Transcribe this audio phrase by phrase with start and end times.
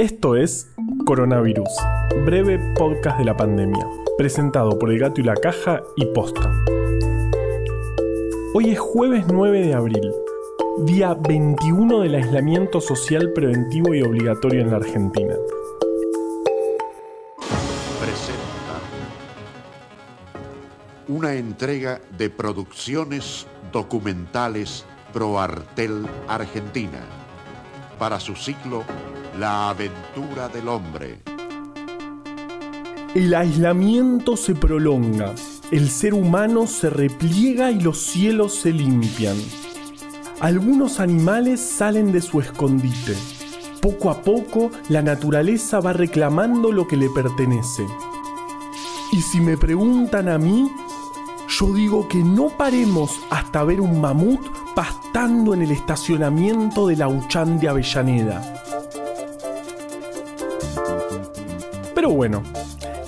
[0.00, 0.72] Esto es
[1.04, 1.68] Coronavirus,
[2.24, 6.50] breve podcast de la pandemia, presentado por El Gato y la Caja y Posta.
[8.54, 10.10] Hoy es jueves 9 de abril,
[10.86, 15.34] día 21 del aislamiento social preventivo y obligatorio en la Argentina.
[18.00, 18.80] Presenta
[21.08, 27.00] una entrega de producciones documentales ProArtel Argentina
[27.98, 28.82] para su ciclo
[29.40, 31.22] La aventura del hombre.
[33.14, 35.34] El aislamiento se prolonga,
[35.70, 39.38] el ser humano se repliega y los cielos se limpian.
[40.40, 43.16] Algunos animales salen de su escondite.
[43.80, 47.86] Poco a poco la naturaleza va reclamando lo que le pertenece.
[49.10, 50.70] Y si me preguntan a mí,
[51.48, 54.42] yo digo que no paremos hasta ver un mamut
[54.74, 58.59] pastando en el estacionamiento de la Uchán de Avellaneda.
[62.00, 62.42] Pero bueno,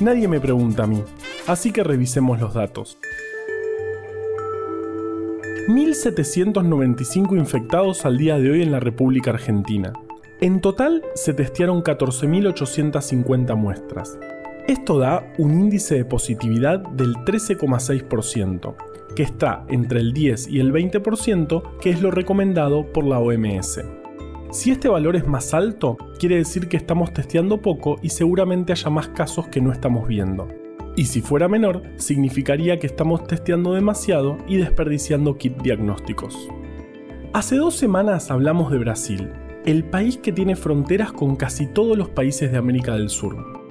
[0.00, 1.02] nadie me pregunta a mí,
[1.46, 2.98] así que revisemos los datos.
[5.66, 9.94] 1.795 infectados al día de hoy en la República Argentina.
[10.42, 14.18] En total se testearon 14.850 muestras.
[14.68, 18.74] Esto da un índice de positividad del 13,6%,
[19.16, 24.01] que está entre el 10 y el 20%, que es lo recomendado por la OMS.
[24.52, 28.90] Si este valor es más alto, quiere decir que estamos testeando poco y seguramente haya
[28.90, 30.46] más casos que no estamos viendo.
[30.94, 36.36] Y si fuera menor, significaría que estamos testeando demasiado y desperdiciando kit diagnósticos.
[37.32, 39.32] Hace dos semanas hablamos de Brasil,
[39.64, 43.61] el país que tiene fronteras con casi todos los países de América del Sur.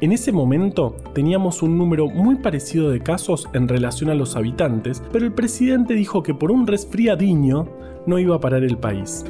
[0.00, 5.02] En ese momento teníamos un número muy parecido de casos en relación a los habitantes,
[5.12, 7.66] pero el presidente dijo que por un resfriadiño
[8.06, 9.24] no iba a parar el país.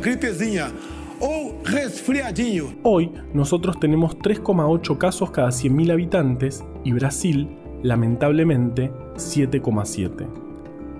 [1.20, 2.66] o resfriadinho.
[2.83, 7.48] Hoy nosotros tenemos 3,8 casos cada 100.000 habitantes y Brasil,
[7.82, 10.27] lamentablemente, 7,7.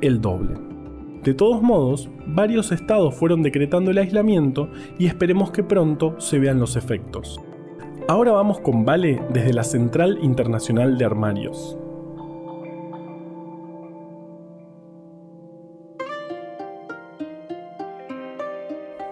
[0.01, 0.55] El doble.
[1.23, 6.59] De todos modos, varios estados fueron decretando el aislamiento y esperemos que pronto se vean
[6.59, 7.39] los efectos.
[8.11, 11.77] Ahora vamos con Vale desde la Central Internacional de Armarios.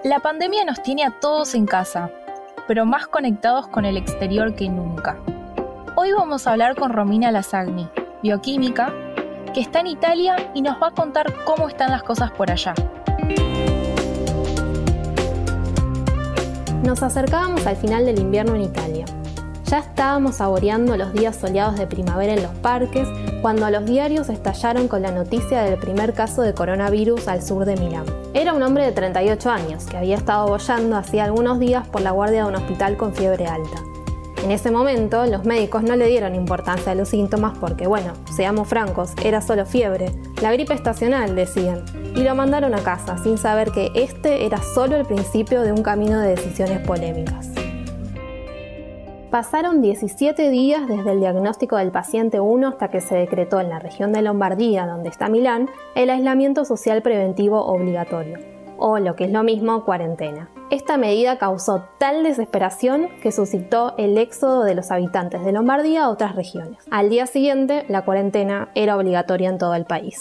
[0.02, 2.10] La pandemia nos tiene a todos en casa,
[2.66, 5.18] pero más conectados con el exterior que nunca.
[5.94, 7.90] Hoy vamos a hablar con Romina Lasagni,
[8.22, 8.94] bioquímica,
[9.52, 12.72] que está en Italia y nos va a contar cómo están las cosas por allá.
[16.86, 19.06] Nos acercábamos al final del invierno en Italia.
[19.64, 23.08] Ya estábamos saboreando los días soleados de primavera en los parques
[23.42, 27.76] cuando los diarios estallaron con la noticia del primer caso de coronavirus al sur de
[27.76, 28.06] Milán.
[28.34, 32.12] Era un hombre de 38 años que había estado bollando hacía algunos días por la
[32.12, 33.95] guardia de un hospital con fiebre alta.
[34.42, 38.68] En ese momento, los médicos no le dieron importancia a los síntomas porque, bueno, seamos
[38.68, 43.72] francos, era solo fiebre, la gripe estacional, decían, y lo mandaron a casa sin saber
[43.72, 47.50] que este era solo el principio de un camino de decisiones polémicas.
[49.30, 53.80] Pasaron 17 días desde el diagnóstico del paciente 1 hasta que se decretó en la
[53.80, 58.38] región de Lombardía, donde está Milán, el aislamiento social preventivo obligatorio,
[58.78, 60.48] o lo que es lo mismo, cuarentena.
[60.68, 66.08] Esta medida causó tal desesperación que suscitó el éxodo de los habitantes de Lombardía a
[66.08, 66.84] otras regiones.
[66.90, 70.20] Al día siguiente, la cuarentena era obligatoria en todo el país.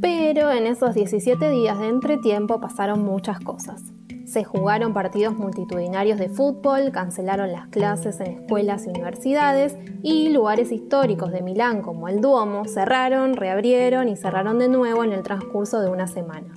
[0.00, 3.82] Pero en esos 17 días de entretiempo pasaron muchas cosas.
[4.30, 10.70] Se jugaron partidos multitudinarios de fútbol, cancelaron las clases en escuelas y universidades y lugares
[10.70, 15.80] históricos de Milán como el Duomo cerraron, reabrieron y cerraron de nuevo en el transcurso
[15.80, 16.54] de una semana.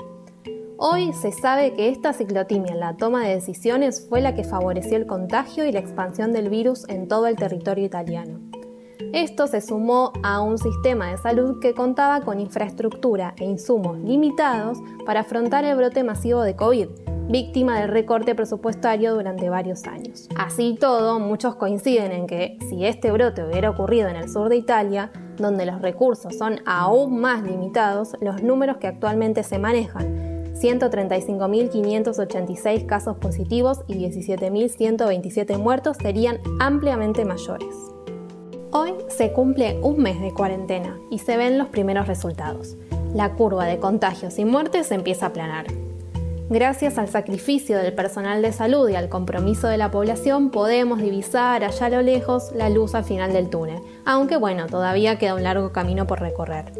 [0.77, 4.95] Hoy se sabe que esta ciclotimia en la toma de decisiones fue la que favoreció
[4.95, 8.39] el contagio y la expansión del virus en todo el territorio italiano.
[9.13, 14.77] Esto se sumó a un sistema de salud que contaba con infraestructura e insumos limitados
[15.07, 16.87] para afrontar el brote masivo de COVID,
[17.29, 20.27] víctima del recorte presupuestario durante varios años.
[20.35, 24.57] Así todo, muchos coinciden en que si este brote hubiera ocurrido en el sur de
[24.57, 32.85] Italia, donde los recursos son aún más limitados, los números que actualmente se manejan, 135.586
[32.85, 37.75] casos positivos y 17.127 muertos, serían ampliamente mayores.
[38.71, 42.77] Hoy se cumple un mes de cuarentena y se ven los primeros resultados.
[43.13, 45.82] La curva de contagios y muertes empieza a aplanar.
[46.53, 51.63] Gracias al sacrificio del personal de salud y al compromiso de la población podemos divisar
[51.63, 55.41] allá a lo lejos la luz al final del túnel, aunque bueno, todavía queda un
[55.41, 56.71] largo camino por recorrer.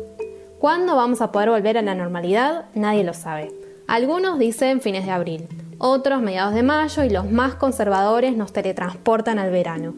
[0.60, 2.66] ¿Cuándo vamos a poder volver a la normalidad?
[2.76, 3.52] Nadie lo sabe.
[3.88, 5.48] Algunos dicen fines de abril,
[5.80, 9.96] otros mediados de mayo y los más conservadores nos teletransportan al verano.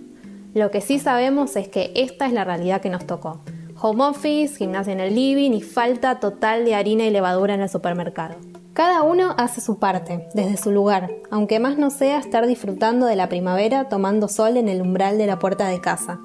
[0.54, 3.42] Lo que sí sabemos es que esta es la realidad que nos tocó.
[3.82, 7.68] Home office, gimnasia en el living y falta total de harina y levadura en el
[7.68, 8.36] supermercado.
[8.76, 13.16] Cada uno hace su parte, desde su lugar, aunque más no sea estar disfrutando de
[13.16, 16.20] la primavera tomando sol en el umbral de la puerta de casa.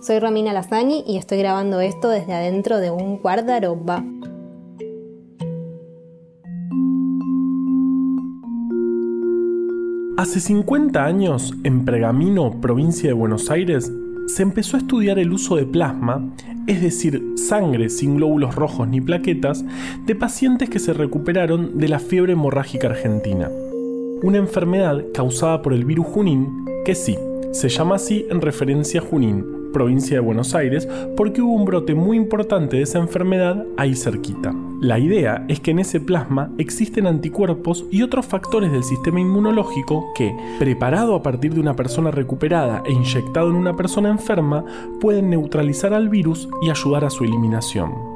[0.00, 4.04] Soy Romina Lasagne y estoy grabando esto desde adentro de un guardaroba.
[10.16, 13.92] Hace 50 años, en Pergamino, provincia de Buenos Aires,
[14.28, 16.32] se empezó a estudiar el uso de plasma,
[16.66, 19.64] es decir, sangre sin glóbulos rojos ni plaquetas,
[20.04, 23.50] de pacientes que se recuperaron de la fiebre hemorrágica argentina,
[24.22, 27.16] una enfermedad causada por el virus Junín, que sí,
[27.52, 31.94] se llama así en referencia a Junín, provincia de Buenos Aires, porque hubo un brote
[31.94, 34.54] muy importante de esa enfermedad ahí cerquita.
[34.80, 40.12] La idea es que en ese plasma existen anticuerpos y otros factores del sistema inmunológico
[40.14, 44.64] que, preparado a partir de una persona recuperada e inyectado en una persona enferma,
[45.00, 48.15] pueden neutralizar al virus y ayudar a su eliminación.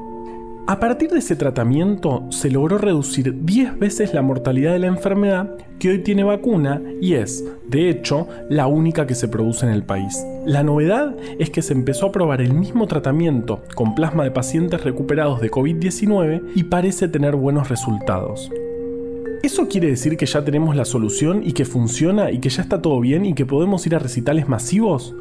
[0.71, 5.57] A partir de ese tratamiento se logró reducir 10 veces la mortalidad de la enfermedad
[5.81, 9.83] que hoy tiene vacuna y es, de hecho, la única que se produce en el
[9.83, 10.25] país.
[10.47, 14.85] La novedad es que se empezó a probar el mismo tratamiento con plasma de pacientes
[14.85, 18.49] recuperados de COVID-19 y parece tener buenos resultados.
[19.43, 22.81] ¿Eso quiere decir que ya tenemos la solución y que funciona y que ya está
[22.81, 25.17] todo bien y que podemos ir a recitales masivos?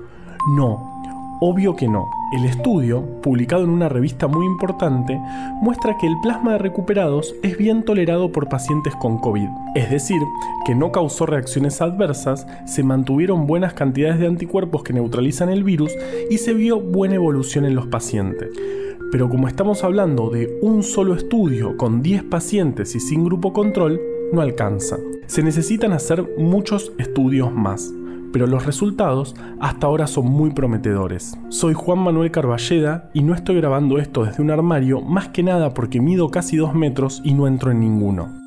[0.55, 0.99] No,
[1.41, 2.18] Obvio que no.
[2.31, 5.19] El estudio, publicado en una revista muy importante,
[5.63, 10.21] muestra que el plasma de recuperados es bien tolerado por pacientes con COVID, es decir,
[10.63, 15.91] que no causó reacciones adversas, se mantuvieron buenas cantidades de anticuerpos que neutralizan el virus
[16.29, 18.49] y se vio buena evolución en los pacientes.
[19.11, 23.99] Pero como estamos hablando de un solo estudio con 10 pacientes y sin grupo control,
[24.33, 24.97] no alcanza.
[25.25, 27.91] Se necesitan hacer muchos estudios más
[28.31, 31.37] pero los resultados hasta ahora son muy prometedores.
[31.49, 35.73] Soy Juan Manuel Carballeda y no estoy grabando esto desde un armario más que nada
[35.73, 38.39] porque mido casi dos metros y no entro en ninguno.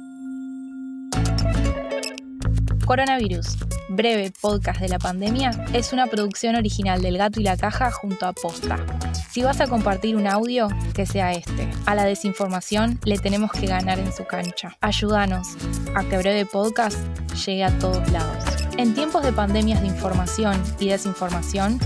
[2.87, 3.58] Coronavirus,
[3.88, 8.26] breve podcast de la pandemia, es una producción original del Gato y la Caja junto
[8.26, 8.84] a Posta.
[9.31, 11.69] Si vas a compartir un audio, que sea este.
[11.87, 14.76] A la desinformación le tenemos que ganar en su cancha.
[14.81, 15.56] Ayúdanos
[15.94, 16.99] a que breve podcast
[17.46, 18.42] llegue a todos lados.
[18.79, 21.79] En tiempos de pandemias de información y desinformación,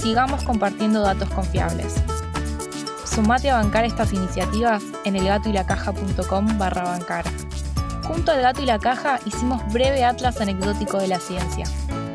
[0.00, 1.94] sigamos compartiendo datos confiables.
[3.04, 7.24] Sumate a bancar estas iniciativas en elgatoylacaja.com barra bancar.
[8.04, 11.64] Junto al gato y la caja hicimos breve atlas anecdótico de la ciencia.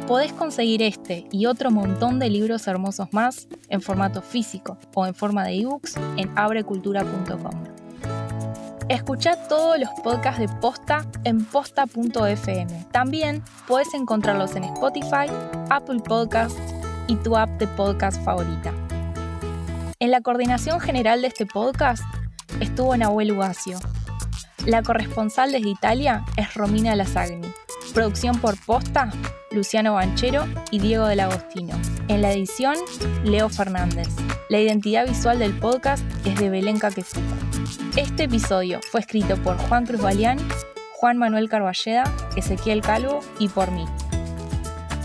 [0.07, 5.15] Podés conseguir este y otro montón de libros hermosos más en formato físico o en
[5.15, 7.74] forma de ebooks en abrecultura.com.
[8.87, 12.85] Escucha todos los podcasts de Posta en posta.fm.
[12.91, 15.25] También puedes encontrarlos en Spotify,
[15.71, 16.61] Apple Podcasts
[17.07, 18.71] y tu app de podcast favorita.
[19.97, 22.03] En la coordinación general de este podcast
[22.59, 23.79] estuvo Nahuel Ugacio.
[24.67, 27.47] La corresponsal desde Italia es Romina Lasagni.
[27.95, 29.09] Producción por Posta,
[29.49, 31.75] Luciano Banchero y Diego del Agostino.
[32.07, 32.75] En la edición,
[33.23, 34.09] Leo Fernández.
[34.49, 37.44] La identidad visual del podcast es de Belén Caquefuca.
[37.97, 40.37] Este episodio fue escrito por Juan Cruz Balián,
[40.95, 42.03] Juan Manuel Carballeda,
[42.35, 43.85] Ezequiel Calvo y por mí.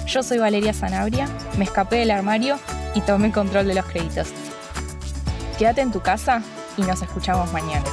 [0.08, 2.58] Yo soy Valeria Sanabria, me escapé del armario
[2.96, 4.32] y tomé control de los créditos.
[5.56, 6.42] Quédate en tu casa
[6.76, 7.86] y nos escuchamos mañana.